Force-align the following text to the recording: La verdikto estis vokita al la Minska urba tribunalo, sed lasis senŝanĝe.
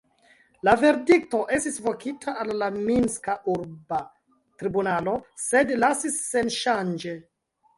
La 0.67 0.71
verdikto 0.83 1.41
estis 1.57 1.77
vokita 1.87 2.33
al 2.45 2.49
la 2.61 2.69
Minska 2.77 3.35
urba 3.57 4.01
tribunalo, 4.63 5.15
sed 5.45 5.77
lasis 5.85 6.17
senŝanĝe. 6.33 7.15